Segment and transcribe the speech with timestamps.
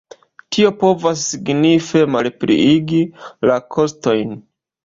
[0.55, 3.03] Tio povas signife malpliigi
[3.51, 4.35] la kostojn.